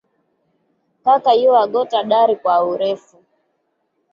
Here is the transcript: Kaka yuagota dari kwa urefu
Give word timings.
Kaka 1.03 1.31
yuagota 1.41 1.99
dari 2.09 2.35
kwa 2.35 2.55
urefu 2.69 3.17